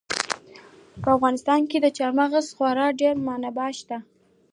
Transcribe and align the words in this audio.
په 1.01 1.07
افغانستان 1.15 1.61
کې 1.69 1.77
د 1.81 1.87
چار 1.97 2.11
مغز 2.19 2.45
خورا 2.55 2.87
ډېرې 2.99 3.23
منابع 3.27 3.69
شته 3.79 3.97
دي. 4.01 4.07